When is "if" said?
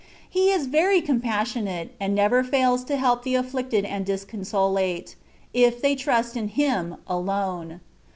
5.53-5.79